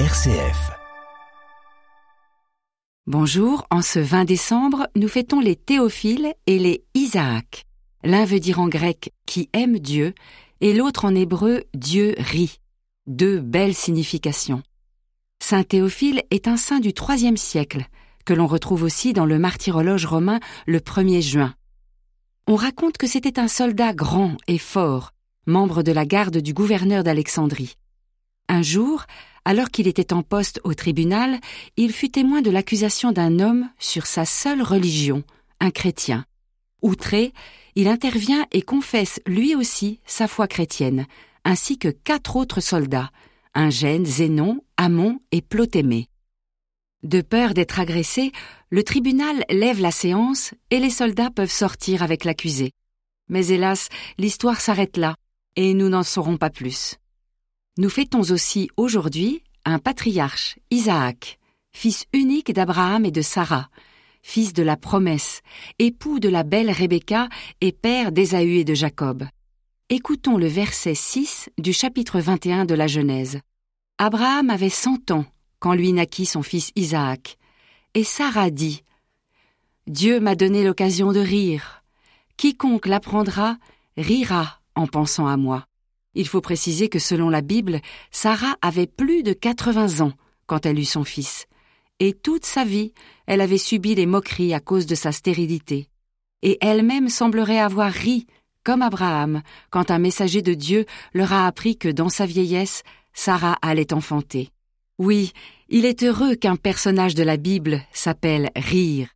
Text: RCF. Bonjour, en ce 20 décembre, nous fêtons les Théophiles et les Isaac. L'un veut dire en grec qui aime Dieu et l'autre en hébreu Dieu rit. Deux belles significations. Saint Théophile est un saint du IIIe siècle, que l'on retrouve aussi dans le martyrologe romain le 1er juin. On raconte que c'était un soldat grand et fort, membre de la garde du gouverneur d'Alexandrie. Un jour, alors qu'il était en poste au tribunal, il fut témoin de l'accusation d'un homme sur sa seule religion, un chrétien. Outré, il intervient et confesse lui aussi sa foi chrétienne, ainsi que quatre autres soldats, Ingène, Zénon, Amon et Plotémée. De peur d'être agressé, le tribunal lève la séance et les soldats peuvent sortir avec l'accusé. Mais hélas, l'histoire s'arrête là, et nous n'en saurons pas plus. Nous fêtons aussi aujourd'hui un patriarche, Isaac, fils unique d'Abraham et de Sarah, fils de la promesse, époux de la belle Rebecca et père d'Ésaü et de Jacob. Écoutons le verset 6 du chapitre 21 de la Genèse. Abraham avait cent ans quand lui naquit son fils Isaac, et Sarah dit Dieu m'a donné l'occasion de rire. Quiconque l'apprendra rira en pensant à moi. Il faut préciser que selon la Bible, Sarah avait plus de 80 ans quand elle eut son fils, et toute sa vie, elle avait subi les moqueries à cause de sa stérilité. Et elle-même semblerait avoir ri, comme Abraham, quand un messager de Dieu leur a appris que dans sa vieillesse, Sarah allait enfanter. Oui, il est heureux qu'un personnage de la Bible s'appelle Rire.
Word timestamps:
RCF. 0.00 0.72
Bonjour, 3.06 3.64
en 3.70 3.80
ce 3.80 4.00
20 4.00 4.24
décembre, 4.24 4.88
nous 4.96 5.06
fêtons 5.06 5.38
les 5.38 5.54
Théophiles 5.54 6.34
et 6.48 6.58
les 6.58 6.84
Isaac. 6.94 7.64
L'un 8.02 8.24
veut 8.24 8.40
dire 8.40 8.58
en 8.58 8.66
grec 8.66 9.12
qui 9.24 9.50
aime 9.52 9.78
Dieu 9.78 10.12
et 10.60 10.74
l'autre 10.74 11.04
en 11.04 11.14
hébreu 11.14 11.62
Dieu 11.74 12.16
rit. 12.18 12.58
Deux 13.06 13.38
belles 13.38 13.76
significations. 13.76 14.64
Saint 15.38 15.62
Théophile 15.62 16.24
est 16.32 16.48
un 16.48 16.56
saint 16.56 16.80
du 16.80 16.90
IIIe 16.90 17.38
siècle, 17.38 17.86
que 18.24 18.34
l'on 18.34 18.48
retrouve 18.48 18.82
aussi 18.82 19.12
dans 19.12 19.26
le 19.26 19.38
martyrologe 19.38 20.06
romain 20.06 20.40
le 20.66 20.80
1er 20.80 21.22
juin. 21.22 21.54
On 22.48 22.56
raconte 22.56 22.98
que 22.98 23.06
c'était 23.06 23.38
un 23.38 23.46
soldat 23.48 23.94
grand 23.94 24.38
et 24.48 24.58
fort, 24.58 25.12
membre 25.46 25.84
de 25.84 25.92
la 25.92 26.04
garde 26.04 26.38
du 26.38 26.52
gouverneur 26.52 27.04
d'Alexandrie. 27.04 27.76
Un 28.48 28.60
jour, 28.60 29.06
alors 29.44 29.70
qu'il 29.70 29.88
était 29.88 30.12
en 30.12 30.22
poste 30.22 30.60
au 30.64 30.74
tribunal, 30.74 31.38
il 31.76 31.92
fut 31.92 32.10
témoin 32.10 32.42
de 32.42 32.50
l'accusation 32.50 33.12
d'un 33.12 33.40
homme 33.40 33.68
sur 33.78 34.06
sa 34.06 34.24
seule 34.24 34.62
religion, 34.62 35.22
un 35.60 35.70
chrétien. 35.70 36.24
Outré, 36.82 37.32
il 37.74 37.88
intervient 37.88 38.46
et 38.52 38.62
confesse 38.62 39.20
lui 39.26 39.54
aussi 39.54 40.00
sa 40.06 40.28
foi 40.28 40.46
chrétienne, 40.46 41.06
ainsi 41.44 41.78
que 41.78 41.88
quatre 41.88 42.36
autres 42.36 42.60
soldats, 42.60 43.10
Ingène, 43.54 44.06
Zénon, 44.06 44.64
Amon 44.76 45.20
et 45.30 45.42
Plotémée. 45.42 46.08
De 47.02 47.20
peur 47.20 47.52
d'être 47.52 47.78
agressé, 47.78 48.32
le 48.70 48.82
tribunal 48.82 49.44
lève 49.50 49.80
la 49.80 49.90
séance 49.90 50.54
et 50.70 50.80
les 50.80 50.90
soldats 50.90 51.30
peuvent 51.30 51.50
sortir 51.50 52.02
avec 52.02 52.24
l'accusé. 52.24 52.72
Mais 53.28 53.48
hélas, 53.48 53.88
l'histoire 54.18 54.60
s'arrête 54.60 54.96
là, 54.96 55.14
et 55.56 55.74
nous 55.74 55.88
n'en 55.88 56.02
saurons 56.02 56.38
pas 56.38 56.50
plus. 56.50 56.96
Nous 57.76 57.90
fêtons 57.90 58.22
aussi 58.30 58.70
aujourd'hui 58.76 59.42
un 59.64 59.78
patriarche, 59.78 60.58
Isaac, 60.70 61.38
fils 61.72 62.06
unique 62.12 62.52
d'Abraham 62.52 63.04
et 63.04 63.10
de 63.10 63.22
Sarah, 63.22 63.68
fils 64.22 64.52
de 64.52 64.62
la 64.62 64.76
promesse, 64.76 65.42
époux 65.78 66.18
de 66.18 66.28
la 66.28 66.42
belle 66.42 66.70
Rebecca 66.70 67.28
et 67.60 67.72
père 67.72 68.12
d'Ésaü 68.12 68.58
et 68.58 68.64
de 68.64 68.74
Jacob. 68.74 69.24
Écoutons 69.90 70.38
le 70.38 70.46
verset 70.46 70.94
6 70.94 71.50
du 71.58 71.72
chapitre 71.72 72.20
21 72.20 72.64
de 72.64 72.74
la 72.74 72.86
Genèse. 72.86 73.40
Abraham 73.98 74.50
avait 74.50 74.70
cent 74.70 75.10
ans 75.10 75.26
quand 75.58 75.74
lui 75.74 75.92
naquit 75.92 76.26
son 76.26 76.42
fils 76.42 76.72
Isaac, 76.74 77.36
et 77.94 78.04
Sarah 78.04 78.50
dit 78.50 78.82
Dieu 79.86 80.20
m'a 80.20 80.34
donné 80.34 80.64
l'occasion 80.64 81.12
de 81.12 81.20
rire. 81.20 81.82
Quiconque 82.36 82.86
l'apprendra 82.86 83.58
rira 83.96 84.60
en 84.74 84.86
pensant 84.86 85.26
à 85.26 85.36
moi. 85.36 85.66
Il 86.14 86.28
faut 86.28 86.40
préciser 86.40 86.88
que 86.88 86.98
selon 86.98 87.28
la 87.28 87.40
Bible, 87.40 87.80
Sarah 88.10 88.56
avait 88.62 88.86
plus 88.86 89.22
de 89.22 89.32
80 89.32 90.04
ans 90.04 90.12
quand 90.46 90.66
elle 90.66 90.78
eut 90.78 90.84
son 90.84 91.04
fils, 91.04 91.46
et 92.00 92.12
toute 92.12 92.44
sa 92.44 92.64
vie, 92.64 92.92
elle 93.26 93.40
avait 93.40 93.58
subi 93.58 93.94
les 93.94 94.06
moqueries 94.06 94.54
à 94.54 94.60
cause 94.60 94.86
de 94.86 94.94
sa 94.94 95.12
stérilité. 95.12 95.88
Et 96.42 96.58
elle-même 96.60 97.08
semblerait 97.08 97.58
avoir 97.58 97.90
ri, 97.90 98.26
comme 98.64 98.82
Abraham, 98.82 99.42
quand 99.70 99.90
un 99.90 99.98
messager 99.98 100.42
de 100.42 100.54
Dieu 100.54 100.86
leur 101.12 101.32
a 101.32 101.46
appris 101.46 101.76
que 101.76 101.88
dans 101.88 102.08
sa 102.08 102.26
vieillesse, 102.26 102.82
Sarah 103.12 103.56
allait 103.62 103.92
enfanter. 103.92 104.50
Oui, 104.98 105.32
il 105.68 105.84
est 105.84 106.02
heureux 106.02 106.34
qu'un 106.34 106.56
personnage 106.56 107.14
de 107.14 107.22
la 107.22 107.36
Bible 107.36 107.82
s'appelle 107.92 108.50
Rire. 108.56 109.14